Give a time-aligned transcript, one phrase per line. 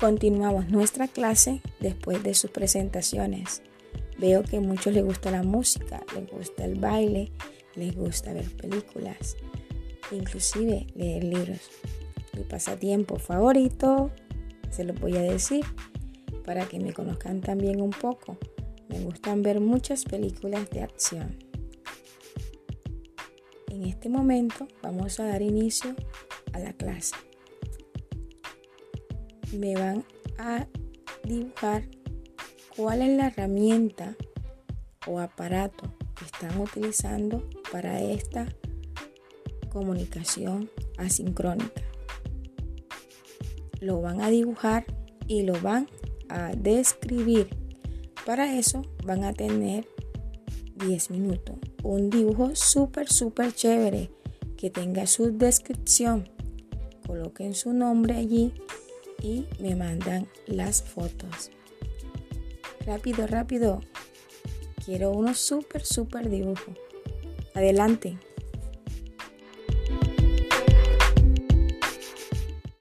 [0.00, 3.62] continuamos nuestra clase después de sus presentaciones.
[4.18, 7.30] Veo que a muchos les gusta la música, les gusta el baile,
[7.74, 9.36] les gusta ver películas,
[10.10, 11.70] inclusive leer libros.
[12.32, 14.10] Mi pasatiempo favorito,
[14.70, 15.66] se lo voy a decir,
[16.46, 18.38] para que me conozcan también un poco.
[18.88, 21.36] Me gustan ver muchas películas de acción.
[23.68, 25.94] En este momento vamos a dar inicio
[26.54, 27.14] a la clase.
[29.52, 30.04] Me van
[30.38, 30.66] a
[31.24, 31.84] dibujar
[32.76, 34.16] cuál es la herramienta
[35.06, 38.46] o aparato que están utilizando para esta
[39.70, 41.82] comunicación asincrónica.
[43.80, 44.84] Lo van a dibujar
[45.26, 45.88] y lo van
[46.28, 47.48] a describir
[48.26, 49.88] para eso van a tener
[50.76, 51.56] 10 minutos.
[51.82, 54.10] Un dibujo súper, súper chévere
[54.56, 56.28] que tenga su descripción.
[57.06, 58.52] Coloquen su nombre allí
[59.22, 61.50] y me mandan las fotos.
[62.86, 63.80] Rápido, rápido.
[64.84, 66.72] Quiero uno súper, súper dibujo.
[67.54, 68.18] Adelante.